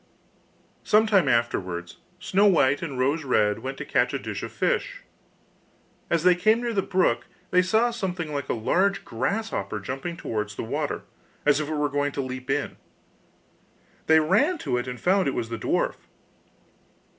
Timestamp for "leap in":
12.23-12.77